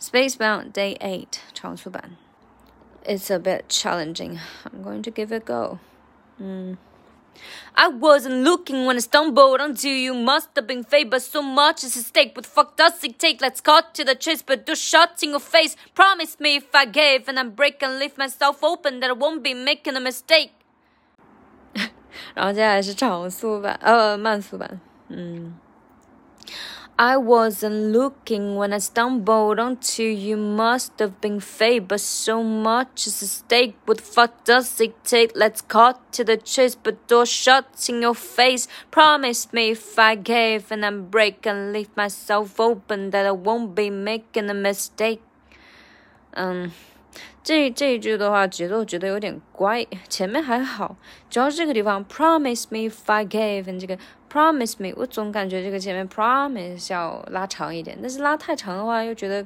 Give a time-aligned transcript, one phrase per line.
[0.00, 2.16] Spacebound Day 8长速版。
[3.04, 4.38] It's a bit challenging.
[4.64, 5.78] I'm going to give it a go.
[6.40, 6.76] Mm.
[7.74, 10.12] I wasn't looking when I stumbled onto you.
[10.12, 12.36] Must have been fate, but so much is at stake.
[12.36, 13.40] What the fuck does it take?
[13.40, 15.76] Let's cut to the chase, but do shots in your face.
[15.94, 19.42] Promise me if I gave and I break and leave myself open that I won't
[19.42, 20.50] be making a mistake.
[22.34, 25.54] 然后接下来是长速版，呃，慢速版，嗯。
[26.98, 30.36] I wasn't looking when I stumbled onto you.
[30.36, 33.76] Must have been fate, but so much is at stake.
[33.86, 35.32] What the fuck does it take?
[35.34, 38.68] Let's cut to the chase, but door shuts in your face.
[38.90, 43.74] Promise me if I gave and I break and leave myself open that I won't
[43.74, 45.20] be making a mistake.
[46.36, 46.72] Um.
[47.42, 50.96] 这这一句的话，节奏觉得有点怪，前面还好，
[51.30, 53.98] 主要是这个地方，promise me if I gave，这个
[54.35, 59.45] promise me，我总感觉这个前面 promise 要拉长一点，但是拉太长的话又觉得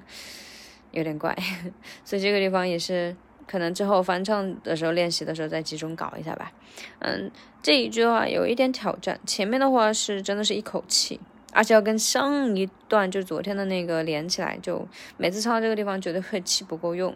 [0.90, 1.38] 有点怪，
[2.04, 3.16] 所以这个地方也是
[3.48, 6.52] 可能之后翻唱的时候练习的时候再集中搞一下吧。
[6.98, 7.30] 嗯，
[7.62, 11.20] 这一句的话有一点挑战，前面的话是真的是一口气，
[11.54, 17.16] 而且要跟上一段就昨天的那个连起来，就每次唱到这个地方觉得会气不够用。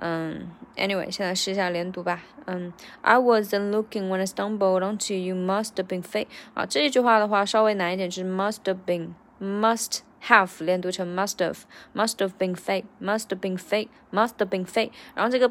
[0.00, 2.22] 嗯，anyway，现在试一下连读吧。
[2.44, 5.34] 嗯，I wasn't looking when I stumbled onto you.
[5.34, 6.26] Must have been fate。
[6.54, 14.66] 啊，这一句话的话稍微难一点，是 must have been，must have 连读成 must have，must have been fate，must have been fate，must have been
[14.66, 14.90] fate。
[15.14, 15.50] 然后这个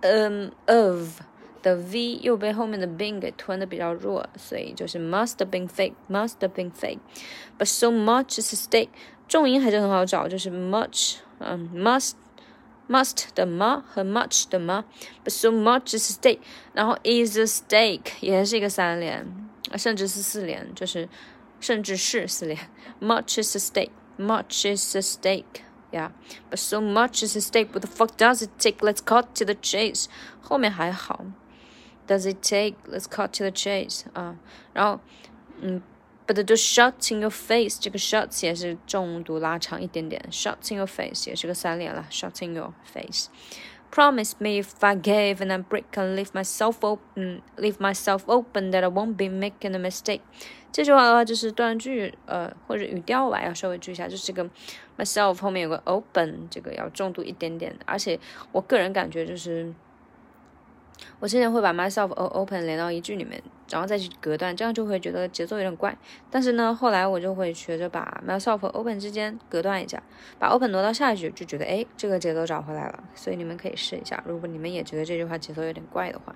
[0.00, 1.20] 嗯 of
[1.62, 8.52] 的 v 又被后面的 been 给吞的比较弱，所以就是 must have been fate，must have been fate。But so much is
[8.52, 8.90] at stake。
[9.26, 12.12] 重音还是很好找，就是 much，嗯，must。
[12.88, 14.84] must 的 m 和 much 的 m
[15.24, 16.40] but so much is stake，
[16.72, 19.26] 然后 is a stake 也是一个三连，
[19.76, 21.08] 甚至是四连，就是
[21.60, 22.58] 甚至是四连。
[23.00, 25.62] Much is a stake, much is a stake,
[25.92, 26.10] yeah.
[26.50, 27.68] But so much is a stake.
[27.72, 28.78] What the fuck does it take?
[28.78, 30.06] Let's cut to the chase.
[30.40, 31.26] 后面还好。
[32.06, 32.76] Does it take?
[32.86, 34.36] Let's cut to the chase 啊，
[34.72, 35.00] 然后
[35.60, 35.82] 嗯。
[36.26, 44.32] But the shots in your face，这个 shots 也是重读拉长一点点，shots in your face 也是个三连了，shots in your face。Promise
[44.38, 48.82] me if I gave and I break and leave myself open, leave myself open that
[48.82, 50.20] I won't be making a mistake。
[50.70, 54.46] 这句话的话就是断句，呃，或者语调吧，要稍微注意一下，就是这个
[54.98, 57.74] myself 后面有个 open，这个要重读一点点。
[57.86, 58.20] 而且
[58.52, 59.72] 我个人感觉就是。
[61.19, 65.97] 我之前会把 myself open 连到一句里面，然后再去隔断，这样就会觉得节奏有点怪。
[66.29, 70.01] 但是呢，后来我就会学着把 myself open 之间隔断一下，
[70.39, 73.03] 把 open 挪到下一句，就觉得哎，这个节奏找回来了。
[73.15, 76.35] 所以你们可以试一下，如果你们也觉得这句话节奏有点怪的话。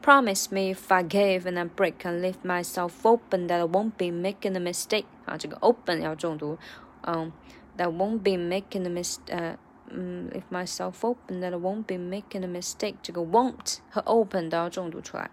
[0.00, 3.92] Promise me if I give and I break and leave myself open that I won't
[3.96, 6.56] be making a mistake 啊，这个 open 要重读，
[7.02, 7.32] 嗯
[7.76, 9.56] ，that won't be making a mistake。
[9.89, 15.29] 嗯，if myself open that I won't be making a mistake，这个 won't 和 open 都要重读出来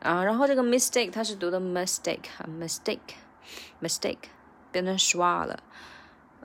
[0.00, 0.22] 啊。
[0.24, 4.28] 然后这个 mistake 它是读的 mistake，mistake，mistake
[4.70, 5.58] 变成 schwa 了。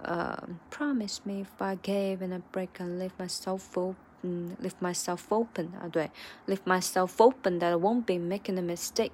[0.03, 5.67] 呃，promise me if I gave and I break and leave myself open, leave myself open
[5.79, 6.09] 啊，对，
[6.47, 9.11] leave myself open that I won't be making a mistake。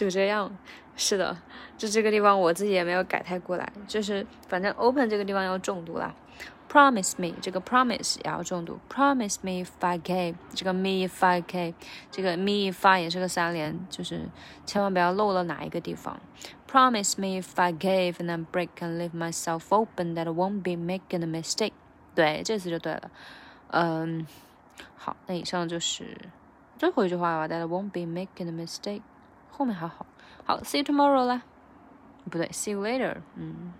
[0.00, 0.50] 就这样。
[0.96, 1.36] 是的，
[1.76, 6.14] 就这个地方我自己也没有改太过来，就是反正 open 这个地方要重读啦。
[6.70, 11.74] Promise me 这个 promise 也要重读，Promise me five k 这个 me five k
[12.10, 14.28] 这个 me if I 也是个三连，就是
[14.64, 16.18] 千万不要漏了哪一个地方。
[16.70, 20.76] Promise me if I gave and I break and leave myself open that I won't be
[20.76, 21.72] making a mistake。
[22.14, 23.10] 对，这次就对了。
[23.68, 24.26] 嗯，
[24.96, 26.16] 好，那以上就是
[26.78, 29.02] 最后一句话吧，that I won't be making a mistake。
[29.60, 30.06] 后面还好。
[30.46, 31.42] 好，see you tomorrow 啦，
[32.30, 33.74] 不对，see you later，嗯。